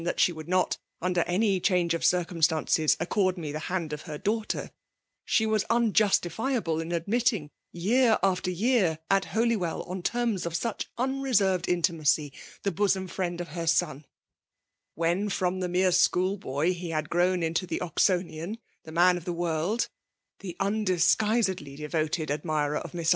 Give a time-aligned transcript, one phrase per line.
[0.01, 3.93] *•% t)iat she would not, under any change of cii:^ fum^tan^e^t accosd me the hand
[3.93, 4.71] of her daugh * ter—
[5.25, 11.17] she was unjustifiable in admitting, yea« iffter year, at Holywell, on terms of such un
[11.17, 12.33] v reserved intimacy,
[12.63, 14.03] the bosom fiiond of her son:
[14.95, 19.25] when, from the mere school boy, he ha<l grown into the Oxonian— the man of
[19.25, 19.87] the world—
[20.39, 23.09] the undisguisedly devoted admirer of Miss.